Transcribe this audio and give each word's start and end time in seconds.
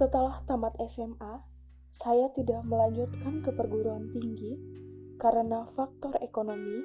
Setelah 0.00 0.40
tamat 0.48 0.80
SMA, 0.88 1.44
saya 1.92 2.32
tidak 2.32 2.64
melanjutkan 2.64 3.44
ke 3.44 3.52
perguruan 3.52 4.08
tinggi 4.08 4.56
karena 5.20 5.68
faktor 5.76 6.16
ekonomi. 6.24 6.80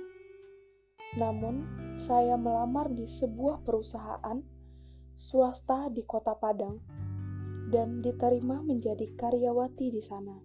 Namun, 1.16 1.64
saya 1.96 2.36
melamar 2.36 2.92
di 2.92 3.08
sebuah 3.08 3.64
perusahaan 3.64 4.44
swasta 5.16 5.88
di 5.96 6.04
Kota 6.04 6.36
Padang 6.36 6.76
dan 7.72 8.04
diterima 8.04 8.60
menjadi 8.60 9.08
karyawati 9.16 9.96
di 9.96 10.02
sana. 10.04 10.36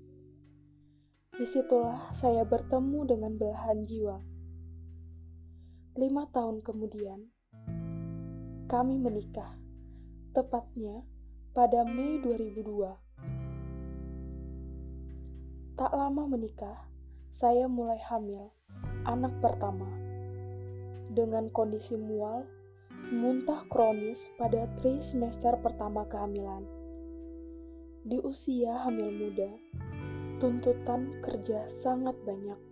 Di 1.34 1.50
situlah 1.50 2.14
saya 2.14 2.46
bertemu 2.46 3.00
dengan 3.02 3.34
belahan 3.34 3.82
jiwa. 3.82 4.22
Lima 5.98 6.22
tahun 6.30 6.62
kemudian, 6.62 7.34
kami 8.70 8.94
menikah, 8.94 9.58
tepatnya 10.30 11.02
pada 11.50 11.82
Mei 11.82 12.22
2002. 12.22 12.94
Tak 15.74 15.90
lama 15.90 16.30
menikah, 16.30 16.86
saya 17.26 17.66
mulai 17.66 17.98
hamil, 18.06 18.54
anak 19.02 19.34
pertama. 19.42 19.90
Dengan 21.10 21.50
kondisi 21.50 21.98
mual, 21.98 22.46
muntah 23.10 23.66
kronis 23.66 24.30
pada 24.38 24.70
tri 24.78 25.02
semester 25.02 25.58
pertama 25.58 26.06
kehamilan. 26.06 26.62
Di 28.06 28.22
usia 28.22 28.86
hamil 28.86 29.10
muda, 29.10 29.50
tuntutan 30.38 31.18
kerja 31.18 31.66
sangat 31.66 32.14
banyak. 32.22 32.62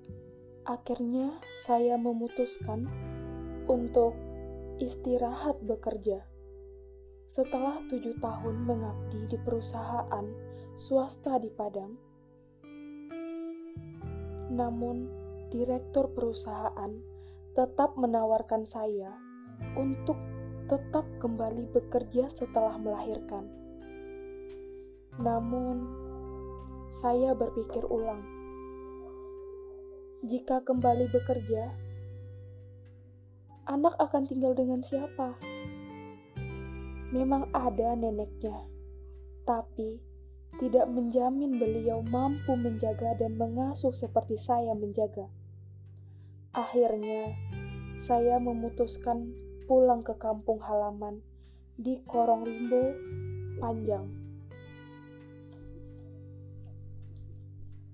Akhirnya, 0.71 1.43
saya 1.67 1.99
memutuskan 1.99 2.87
untuk 3.67 4.15
istirahat 4.79 5.59
bekerja. 5.67 6.38
Setelah 7.29 7.85
tujuh 7.93 8.17
tahun 8.25 8.65
mengabdi 8.65 9.29
di 9.29 9.37
perusahaan 9.45 10.25
swasta 10.73 11.37
di 11.37 11.53
Padang, 11.53 11.93
namun 14.49 15.13
direktur 15.53 16.09
perusahaan 16.17 16.89
tetap 17.53 18.01
menawarkan 18.01 18.65
saya 18.65 19.13
untuk 19.77 20.17
tetap 20.73 21.05
kembali 21.21 21.69
bekerja 21.69 22.33
setelah 22.33 22.81
melahirkan. 22.81 23.45
Namun, 25.21 25.85
saya 26.89 27.37
berpikir 27.37 27.85
ulang. 27.93 28.25
Jika 30.25 30.65
kembali 30.65 31.13
bekerja, 31.13 31.77
anak 33.69 34.01
akan 34.01 34.25
tinggal 34.25 34.57
dengan 34.57 34.81
siapa? 34.81 35.48
Memang 37.09 37.49
ada 37.57 37.97
neneknya, 37.97 38.69
tapi 39.49 39.97
tidak 40.61 40.91
menjamin 40.93 41.57
beliau 41.57 42.05
mampu 42.05 42.53
menjaga 42.53 43.17
dan 43.17 43.41
mengasuh 43.41 43.97
seperti 43.97 44.37
saya 44.37 44.77
menjaga. 44.77 45.31
Akhirnya, 46.53 47.33
saya 47.97 48.37
memutuskan 48.37 49.33
pulang 49.65 50.05
ke 50.05 50.17
kampung 50.21 50.61
halaman 50.61 51.25
di 51.79 52.03
Korong 52.05 52.43
Rimbo, 52.45 52.93
Panjang. 53.63 54.07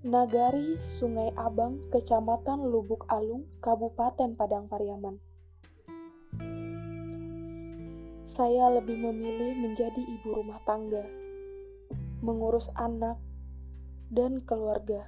Nagari 0.05 0.77
Sungai 0.77 1.33
Abang, 1.33 1.81
Kecamatan 1.89 2.69
Lubuk 2.69 3.09
Alung, 3.09 3.49
Kabupaten 3.57 4.37
Padang 4.37 4.69
Pariaman. 4.69 5.17
Saya 8.25 8.73
lebih 8.73 8.97
memilih 8.97 9.53
menjadi 9.53 10.01
ibu 10.01 10.41
rumah 10.41 10.57
tangga, 10.65 11.05
mengurus 12.25 12.73
anak 12.73 13.21
dan 14.09 14.41
keluarga, 14.41 15.05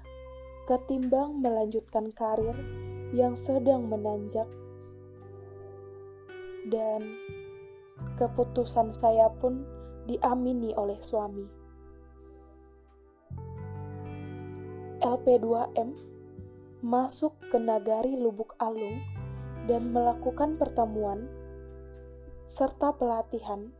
ketimbang 0.69 1.41
melanjutkan 1.41 2.13
karir 2.13 2.53
yang 3.17 3.33
sedang 3.33 3.89
menanjak. 3.89 4.45
Dan 6.69 7.17
keputusan 8.21 8.93
saya 8.93 9.33
pun 9.41 9.65
diamini 10.05 10.77
oleh 10.77 11.01
suami. 11.01 11.49
LP2M 15.01 15.89
masuk 16.85 17.33
ke 17.49 17.57
Nagari 17.57 18.13
Lubuk 18.13 18.53
Alung 18.61 19.01
dan 19.65 19.89
melakukan 19.89 20.61
pertemuan 20.61 21.46
serta 22.47 22.95
pelatihan 22.95 23.75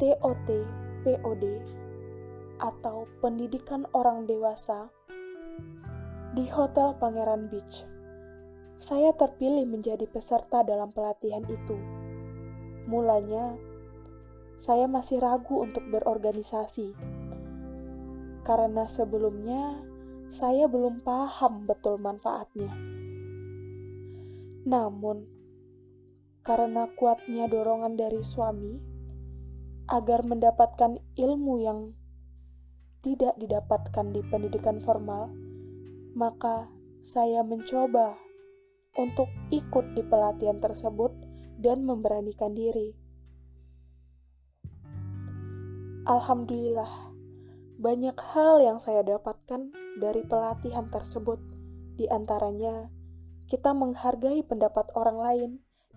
TOT 0.00 0.48
POD 1.04 1.44
atau 2.56 3.04
pendidikan 3.20 3.84
orang 3.92 4.24
dewasa 4.24 4.88
di 6.32 6.48
Hotel 6.48 6.96
Pangeran 6.96 7.52
Beach. 7.52 7.84
Saya 8.80 9.12
terpilih 9.12 9.68
menjadi 9.68 10.08
peserta 10.08 10.64
dalam 10.64 10.96
pelatihan 10.96 11.44
itu. 11.44 11.76
Mulanya, 12.88 13.60
saya 14.56 14.88
masih 14.88 15.20
ragu 15.20 15.60
untuk 15.60 15.84
berorganisasi 15.92 16.96
karena 18.48 18.88
sebelumnya 18.88 19.76
saya 20.32 20.64
belum 20.72 21.04
paham 21.04 21.68
betul 21.68 22.00
manfaatnya. 22.00 22.72
Namun, 24.64 25.39
karena 26.40 26.88
kuatnya 26.96 27.46
dorongan 27.46 28.00
dari 28.00 28.24
suami 28.24 28.80
agar 29.90 30.22
mendapatkan 30.22 31.02
ilmu 31.18 31.54
yang 31.60 31.92
tidak 33.00 33.34
didapatkan 33.40 34.12
di 34.12 34.20
pendidikan 34.28 34.78
formal, 34.80 35.32
maka 36.14 36.68
saya 37.00 37.40
mencoba 37.40 38.14
untuk 38.94 39.26
ikut 39.48 39.96
di 39.96 40.02
pelatihan 40.04 40.60
tersebut 40.60 41.12
dan 41.56 41.84
memberanikan 41.84 42.52
diri. 42.52 42.92
Alhamdulillah, 46.04 47.12
banyak 47.80 48.16
hal 48.32 48.60
yang 48.60 48.78
saya 48.80 49.00
dapatkan 49.04 49.72
dari 50.00 50.24
pelatihan 50.24 50.88
tersebut. 50.88 51.38
Di 51.96 52.08
antaranya, 52.08 52.88
kita 53.48 53.76
menghargai 53.76 54.44
pendapat 54.44 54.88
orang 54.96 55.18
lain 55.20 55.50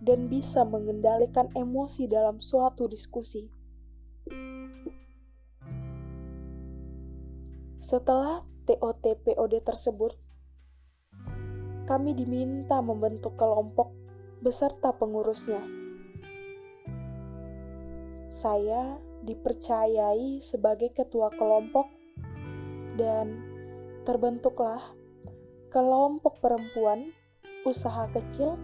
dan 0.03 0.27
bisa 0.27 0.67
mengendalikan 0.67 1.47
emosi 1.55 2.11
dalam 2.11 2.43
suatu 2.43 2.91
diskusi. 2.91 3.47
Setelah 7.79 8.43
TOT-POD 8.67 9.53
tersebut, 9.63 10.11
kami 11.87 12.15
diminta 12.15 12.83
membentuk 12.83 13.35
kelompok 13.39 13.95
beserta 14.43 14.91
pengurusnya. 14.91 15.63
Saya 18.27 18.99
dipercayai 19.23 20.43
sebagai 20.43 20.91
ketua 20.91 21.31
kelompok 21.31 21.87
dan 22.99 23.39
terbentuklah 24.03 24.83
kelompok 25.71 26.43
perempuan 26.43 27.15
usaha 27.63 28.07
kecil 28.11 28.59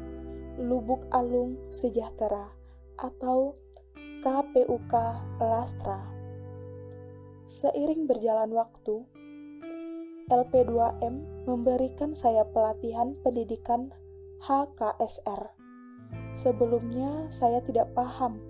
Lubuk 0.59 1.07
Alung 1.15 1.55
Sejahtera 1.71 2.51
atau 2.99 3.55
KPUK 4.19 4.93
Lastra. 5.39 6.03
Seiring 7.47 8.03
berjalan 8.11 8.51
waktu, 8.51 9.07
LP2M 10.27 11.47
memberikan 11.47 12.11
saya 12.11 12.43
pelatihan 12.43 13.15
pendidikan 13.23 13.95
HKSR. 14.43 15.55
Sebelumnya 16.35 17.31
saya 17.31 17.63
tidak 17.63 17.95
paham 17.95 18.43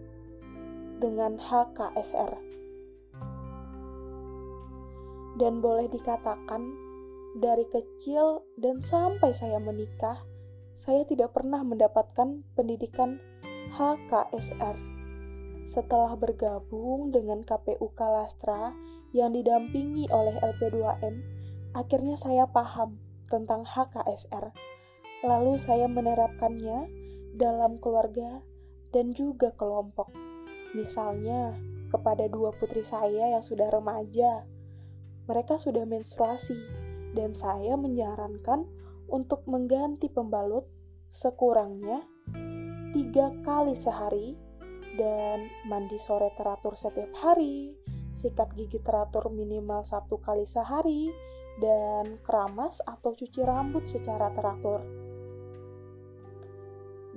dengan 0.98 1.38
HKSR. 1.38 2.34
Dan 5.38 5.62
boleh 5.62 5.86
dikatakan, 5.94 6.74
dari 7.38 7.70
kecil 7.70 8.42
dan 8.58 8.82
sampai 8.82 9.30
saya 9.30 9.62
menikah, 9.62 10.26
saya 10.80 11.04
tidak 11.04 11.36
pernah 11.36 11.60
mendapatkan 11.60 12.40
pendidikan 12.56 13.20
HKSR. 13.76 14.80
Setelah 15.68 16.16
bergabung 16.16 17.12
dengan 17.12 17.44
KPU 17.44 17.92
Kalastra 17.92 18.72
yang 19.12 19.36
didampingi 19.36 20.08
oleh 20.08 20.40
LP2M, 20.40 21.20
akhirnya 21.76 22.16
saya 22.16 22.48
paham 22.48 22.96
tentang 23.28 23.68
HKSR. 23.68 24.56
Lalu 25.28 25.60
saya 25.60 25.92
menerapkannya 25.92 26.88
dalam 27.36 27.76
keluarga 27.84 28.40
dan 28.96 29.12
juga 29.12 29.52
kelompok. 29.60 30.16
Misalnya, 30.80 31.60
kepada 31.92 32.32
dua 32.32 32.56
putri 32.56 32.88
saya 32.88 33.36
yang 33.36 33.44
sudah 33.44 33.68
remaja, 33.68 34.48
mereka 35.28 35.60
sudah 35.60 35.84
menstruasi, 35.84 36.56
dan 37.12 37.36
saya 37.36 37.76
menyarankan 37.76 38.64
untuk 39.10 39.44
mengganti 39.50 40.08
pembalut 40.08 40.69
sekurangnya 41.10 42.06
tiga 42.94 43.34
kali 43.42 43.74
sehari 43.74 44.38
dan 44.98 45.50
mandi 45.70 45.98
sore 45.98 46.34
teratur 46.38 46.74
setiap 46.78 47.10
hari, 47.18 47.74
sikat 48.18 48.54
gigi 48.58 48.82
teratur 48.82 49.30
minimal 49.30 49.86
satu 49.86 50.18
kali 50.22 50.44
sehari, 50.44 51.10
dan 51.60 52.20
keramas 52.24 52.80
atau 52.84 53.14
cuci 53.14 53.42
rambut 53.46 53.86
secara 53.86 54.32
teratur. 54.34 54.82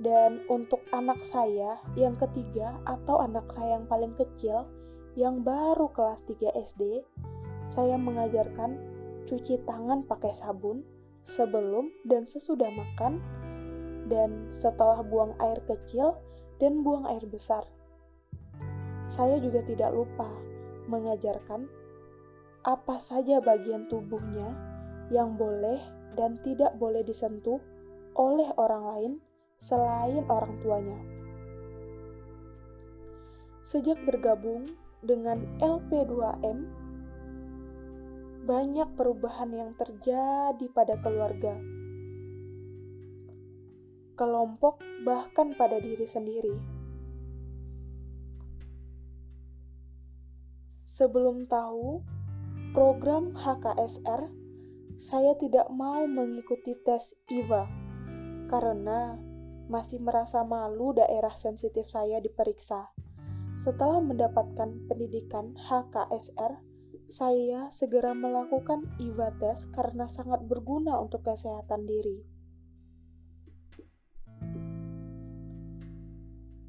Dan 0.03 0.43
untuk 0.51 0.83
anak 0.91 1.23
saya 1.23 1.79
yang 1.95 2.19
ketiga 2.19 2.75
atau 2.83 3.23
anak 3.23 3.47
saya 3.55 3.79
yang 3.79 3.87
paling 3.87 4.11
kecil 4.19 4.67
yang 5.15 5.45
baru 5.45 5.93
kelas 5.93 6.25
3 6.25 6.51
SD, 6.59 7.05
saya 7.63 7.95
mengajarkan 7.95 8.75
cuci 9.23 9.63
tangan 9.63 10.03
pakai 10.03 10.35
sabun 10.35 10.83
sebelum 11.23 11.87
dan 12.03 12.27
sesudah 12.27 12.67
makan 12.67 13.23
dan 14.07 14.51
setelah 14.51 15.01
buang 15.03 15.35
air 15.39 15.59
kecil 15.67 16.19
dan 16.59 16.83
buang 16.83 17.07
air 17.07 17.23
besar. 17.27 17.63
Saya 19.07 19.37
juga 19.39 19.61
tidak 19.63 19.91
lupa 19.93 20.27
mengajarkan 20.87 21.67
apa 22.63 22.95
saja 22.95 23.43
bagian 23.43 23.91
tubuhnya 23.91 24.55
yang 25.11 25.35
boleh 25.35 25.79
dan 26.15 26.39
tidak 26.41 26.71
boleh 26.79 27.03
disentuh 27.03 27.59
oleh 28.15 28.47
orang 28.55 28.83
lain 28.87 29.13
selain 29.59 30.23
orang 30.31 30.55
tuanya. 30.63 30.99
Sejak 33.63 33.99
bergabung 34.03 34.67
dengan 35.03 35.43
LP2M, 35.59 36.67
banyak 38.43 38.89
perubahan 38.99 39.51
yang 39.55 39.71
terjadi 39.79 40.65
pada 40.75 40.99
keluarga, 40.99 41.55
kelompok, 44.13 44.79
bahkan 45.03 45.53
pada 45.57 45.77
diri 45.81 46.05
sendiri. 46.05 46.55
Sebelum 50.85 51.49
tahu 51.49 52.05
program 52.77 53.33
HKSR, 53.33 54.29
saya 54.93 55.33
tidak 55.41 55.65
mau 55.73 56.05
mengikuti 56.05 56.77
tes 56.85 57.17
IVA 57.33 57.65
karena 58.45 59.17
masih 59.65 59.97
merasa 59.97 60.45
malu 60.45 60.93
daerah 60.93 61.33
sensitif 61.33 61.89
saya 61.89 62.21
diperiksa. 62.21 62.93
Setelah 63.57 64.05
mendapatkan 64.05 64.85
pendidikan 64.85 65.57
HKSR, 65.57 66.61
saya 67.09 67.69
segera 67.73 68.13
melakukan 68.13 68.85
IVA 69.01 69.33
tes 69.41 69.65
karena 69.73 70.05
sangat 70.05 70.45
berguna 70.45 70.97
untuk 71.01 71.25
kesehatan 71.25 71.85
diri. 71.89 72.42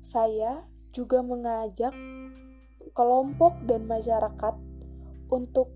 Saya 0.05 0.69
juga 0.93 1.25
mengajak 1.25 1.97
kelompok 2.93 3.57
dan 3.65 3.89
masyarakat 3.89 4.53
untuk 5.33 5.73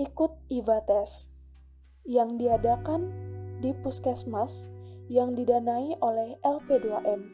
ikut 0.00 0.32
IVA 0.48 0.80
tes 0.88 1.28
yang 2.08 2.40
diadakan 2.40 3.12
di 3.60 3.76
puskesmas 3.76 4.72
yang 5.12 5.36
didanai 5.36 6.00
oleh 6.00 6.40
LP2M. 6.40 7.28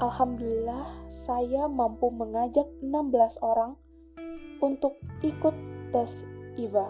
Alhamdulillah, 0.00 1.04
saya 1.12 1.68
mampu 1.68 2.08
mengajak 2.08 2.64
16 2.80 3.44
orang 3.44 3.76
untuk 4.64 4.96
ikut 5.20 5.52
tes 5.92 6.24
IVA. 6.56 6.88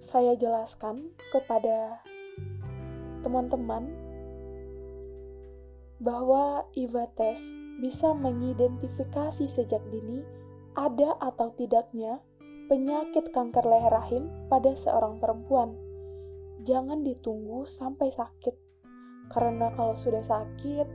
Saya 0.00 0.32
jelaskan 0.40 1.12
kepada 1.28 2.00
teman-teman 3.20 4.03
bahwa 6.04 6.68
IVA 6.76 7.08
tes 7.16 7.40
bisa 7.80 8.12
mengidentifikasi 8.12 9.48
sejak 9.48 9.80
dini 9.88 10.20
ada 10.76 11.16
atau 11.18 11.50
tidaknya 11.56 12.20
penyakit 12.68 13.32
kanker 13.32 13.64
leher 13.64 13.90
rahim 13.90 14.28
pada 14.52 14.76
seorang 14.76 15.16
perempuan 15.18 15.74
jangan 16.64 17.04
ditunggu 17.04 17.68
sampai 17.68 18.08
sakit, 18.08 18.56
karena 19.28 19.68
kalau 19.76 19.92
sudah 19.94 20.24
sakit, 20.24 20.88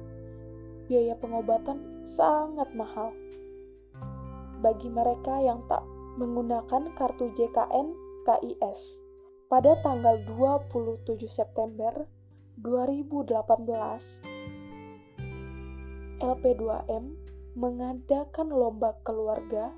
biaya 0.89 1.13
pengobatan 1.21 2.01
sangat 2.03 2.67
mahal. 2.73 3.13
Bagi 4.59 4.89
mereka 4.89 5.39
yang 5.39 5.63
tak 5.69 5.85
menggunakan 6.17 6.91
kartu 6.97 7.31
JKN 7.38 7.94
KIS, 8.25 9.00
pada 9.47 9.77
tanggal 9.85 10.19
27 10.25 11.29
September 11.29 12.09
2018, 12.59 14.28
LP2M 16.19 17.16
mengadakan 17.56 18.51
lomba 18.51 18.95
keluarga 19.07 19.71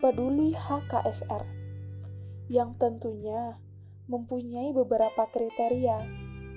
peduli 0.00 0.56
HKSR 0.56 1.44
yang 2.48 2.76
tentunya 2.76 3.56
mempunyai 4.08 4.72
beberapa 4.76 5.24
kriteria, 5.32 6.04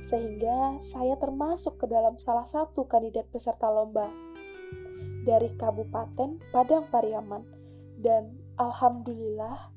sehingga 0.04 0.76
saya 0.84 1.16
termasuk 1.16 1.80
ke 1.80 1.86
dalam 1.88 2.20
salah 2.20 2.44
satu 2.44 2.88
kandidat 2.88 3.28
peserta 3.32 3.72
lomba. 3.72 4.12
Dari 5.24 5.52
Kabupaten 5.60 6.40
Padang 6.52 6.88
Pariaman, 6.88 7.44
dan 8.00 8.40
alhamdulillah 8.56 9.72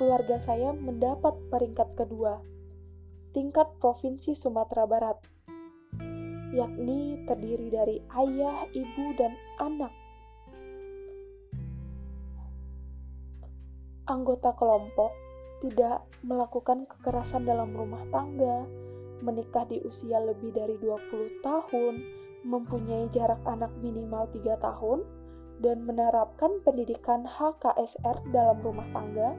keluarga 0.00 0.40
saya 0.40 0.72
mendapat 0.72 1.36
peringkat 1.52 1.92
kedua, 1.96 2.40
tingkat 3.36 3.68
Provinsi 3.80 4.32
Sumatera 4.32 4.88
Barat, 4.88 5.20
yakni 6.54 7.18
terdiri 7.26 7.68
dari 7.68 7.96
ayah, 8.14 8.64
ibu, 8.70 9.06
dan 9.18 9.34
anak. 9.58 9.90
Anggota 14.06 14.54
kelompok 14.54 15.10
tidak 15.64 16.04
melakukan 16.22 16.86
kekerasan 16.86 17.48
dalam 17.48 17.72
rumah 17.74 18.04
tangga, 18.12 18.68
menikah 19.24 19.64
di 19.64 19.80
usia 19.82 20.20
lebih 20.20 20.52
dari 20.52 20.76
20 20.78 21.40
tahun, 21.40 21.94
mempunyai 22.44 23.08
jarak 23.08 23.40
anak 23.48 23.72
minimal 23.80 24.28
3 24.28 24.60
tahun, 24.60 25.02
dan 25.64 25.88
menerapkan 25.88 26.60
pendidikan 26.62 27.24
HKSR 27.24 28.28
dalam 28.28 28.60
rumah 28.60 28.84
tangga, 28.92 29.32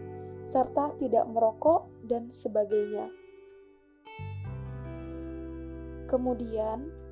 serta 0.50 0.98
tidak 0.98 1.30
merokok 1.30 1.86
dan 2.10 2.34
sebagainya. 2.34 3.14
Kemudian, 6.10 7.05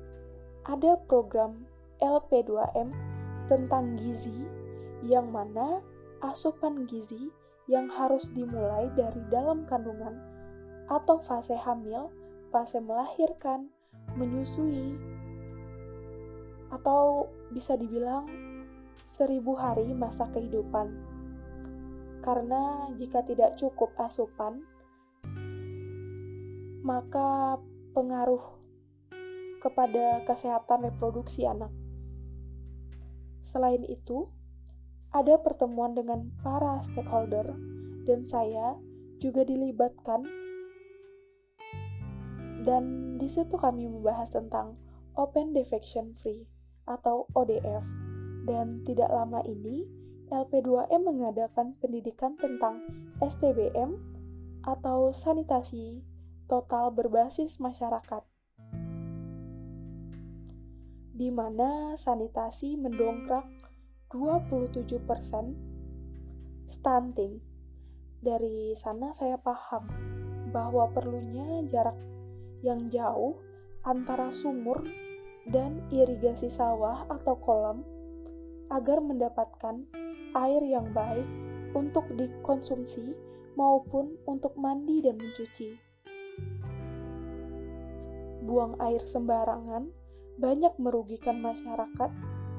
ada 0.64 0.96
program 1.04 1.68
LP2M 2.00 2.88
tentang 3.48 4.00
gizi 4.00 4.48
yang 5.04 5.28
mana 5.28 5.84
asupan 6.24 6.88
gizi 6.88 7.28
yang 7.68 7.88
harus 7.92 8.28
dimulai 8.32 8.88
dari 8.96 9.20
dalam 9.28 9.68
kandungan 9.68 10.16
atau 10.88 11.20
fase 11.24 11.56
hamil, 11.56 12.12
fase 12.52 12.80
melahirkan, 12.80 13.72
menyusui, 14.16 14.96
atau 16.72 17.28
bisa 17.52 17.76
dibilang 17.76 18.28
seribu 19.04 19.56
hari 19.56 19.92
masa 19.96 20.28
kehidupan. 20.32 20.92
Karena 22.24 22.88
jika 22.96 23.20
tidak 23.24 23.56
cukup 23.60 23.92
asupan, 24.00 24.64
maka 26.84 27.60
pengaruh 27.96 28.63
kepada 29.64 30.20
kesehatan 30.28 30.84
reproduksi 30.92 31.48
anak. 31.48 31.72
Selain 33.40 33.80
itu, 33.88 34.28
ada 35.08 35.40
pertemuan 35.40 35.96
dengan 35.96 36.28
para 36.44 36.84
stakeholder 36.84 37.56
dan 38.04 38.28
saya 38.28 38.76
juga 39.24 39.48
dilibatkan. 39.48 40.28
Dan 42.60 43.16
di 43.16 43.28
situ 43.32 43.56
kami 43.56 43.88
membahas 43.88 44.28
tentang 44.28 44.76
Open 45.16 45.56
Defection 45.56 46.12
Free 46.20 46.44
atau 46.84 47.24
ODF 47.32 47.84
dan 48.44 48.84
tidak 48.84 49.08
lama 49.08 49.40
ini 49.48 49.88
LP2M 50.28 51.00
mengadakan 51.04 51.76
pendidikan 51.80 52.36
tentang 52.36 52.84
STBM 53.22 53.96
atau 54.64 55.12
sanitasi 55.12 56.02
total 56.48 56.90
berbasis 56.92 57.60
masyarakat 57.60 58.33
di 61.14 61.30
mana 61.30 61.94
sanitasi 61.94 62.74
mendongkrak 62.74 63.46
27% 64.10 65.54
stunting. 66.66 67.38
Dari 68.18 68.74
sana 68.74 69.14
saya 69.14 69.38
paham 69.38 69.86
bahwa 70.50 70.90
perlunya 70.90 71.62
jarak 71.70 71.94
yang 72.66 72.90
jauh 72.90 73.38
antara 73.86 74.34
sumur 74.34 74.82
dan 75.46 75.86
irigasi 75.94 76.50
sawah 76.50 77.06
atau 77.06 77.36
kolam 77.38 77.84
agar 78.72 78.98
mendapatkan 78.98 79.86
air 80.34 80.62
yang 80.66 80.90
baik 80.90 81.28
untuk 81.76 82.10
dikonsumsi 82.16 83.14
maupun 83.54 84.18
untuk 84.26 84.56
mandi 84.58 85.04
dan 85.04 85.20
mencuci. 85.20 85.78
Buang 88.44 88.74
air 88.82 89.04
sembarangan 89.04 90.03
banyak 90.38 90.74
merugikan 90.82 91.38
masyarakat 91.40 92.10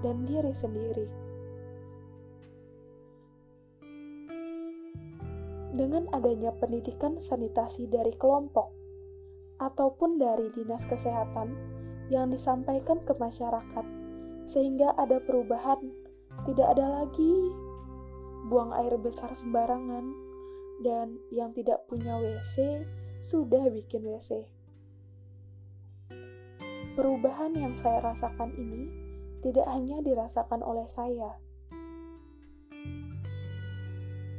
dan 0.04 0.16
diri 0.28 0.54
sendiri. 0.56 1.26
dengan 5.76 6.08
adanya 6.16 6.56
pendidikan 6.56 7.20
sanitasi 7.20 7.92
dari 7.92 8.16
kelompok 8.16 8.72
ataupun 9.60 10.16
dari 10.16 10.48
dinas 10.56 10.88
kesehatan 10.88 11.52
yang 12.08 12.32
disampaikan 12.32 13.04
ke 13.04 13.12
masyarakat, 13.16 13.86
sehingga 14.48 14.96
ada 14.96 15.20
perubahan, 15.20 15.80
tidak 16.48 16.68
ada 16.76 17.04
lagi 17.04 17.52
buang 18.48 18.72
air 18.72 18.96
besar 19.00 19.32
sembarangan, 19.36 20.16
dan 20.84 21.20
yang 21.32 21.52
tidak 21.52 21.84
punya 21.92 22.20
WC 22.20 22.84
sudah 23.20 23.68
bikin 23.72 24.06
WC. 24.08 24.55
Perubahan 26.96 27.52
yang 27.60 27.76
saya 27.76 28.00
rasakan 28.00 28.56
ini 28.56 28.88
tidak 29.44 29.68
hanya 29.68 30.00
dirasakan 30.00 30.64
oleh 30.64 30.88
saya. 30.88 31.36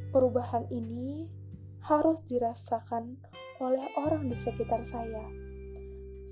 Perubahan 0.08 0.64
ini 0.72 1.28
harus 1.84 2.24
dirasakan 2.24 3.20
oleh 3.60 3.84
orang 4.00 4.32
di 4.32 4.40
sekitar 4.40 4.88
saya. 4.88 5.28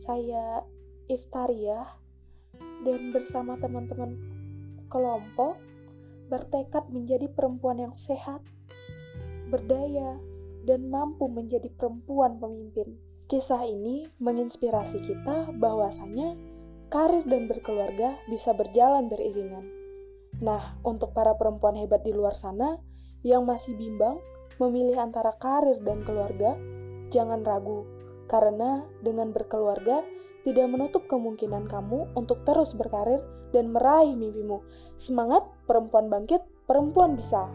Saya 0.00 0.64
iftariah 1.12 1.92
dan 2.88 3.12
bersama 3.12 3.60
teman-teman 3.60 4.16
kelompok 4.88 5.60
bertekad 6.32 6.88
menjadi 6.88 7.28
perempuan 7.36 7.84
yang 7.84 7.92
sehat, 7.92 8.40
berdaya, 9.52 10.16
dan 10.64 10.88
mampu 10.88 11.28
menjadi 11.28 11.68
perempuan 11.76 12.40
pemimpin. 12.40 12.96
Kisah 13.34 13.66
ini 13.66 14.06
menginspirasi 14.22 15.02
kita 15.02 15.50
bahwasanya 15.58 16.38
karir 16.86 17.26
dan 17.26 17.50
berkeluarga 17.50 18.14
bisa 18.30 18.54
berjalan 18.54 19.10
beriringan. 19.10 19.66
Nah, 20.38 20.78
untuk 20.86 21.10
para 21.18 21.34
perempuan 21.34 21.74
hebat 21.74 22.06
di 22.06 22.14
luar 22.14 22.38
sana 22.38 22.78
yang 23.26 23.42
masih 23.42 23.74
bimbang 23.74 24.22
memilih 24.62 25.02
antara 25.02 25.34
karir 25.34 25.82
dan 25.82 26.06
keluarga, 26.06 26.54
jangan 27.10 27.42
ragu, 27.42 27.82
karena 28.30 28.86
dengan 29.02 29.34
berkeluarga 29.34 30.06
tidak 30.46 30.70
menutup 30.70 31.10
kemungkinan 31.10 31.66
kamu 31.66 32.14
untuk 32.14 32.46
terus 32.46 32.70
berkarir 32.70 33.18
dan 33.50 33.74
meraih 33.74 34.14
mimpimu. 34.14 34.62
Semangat, 34.94 35.42
perempuan 35.66 36.06
bangkit, 36.06 36.46
perempuan 36.70 37.18
bisa. 37.18 37.50